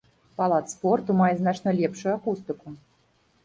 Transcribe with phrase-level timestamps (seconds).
[0.41, 2.67] Палац спорту мае значна лепшую акустыку.